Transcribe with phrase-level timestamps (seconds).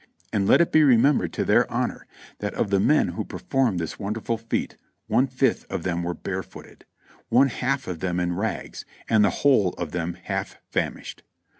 [0.33, 2.07] And let it be remembered to their honor,
[2.39, 6.85] that of the men who performed this wonderful feat one fifth of them were barefooted;
[7.29, 11.21] one half of them in rags, and the whole of them half famished.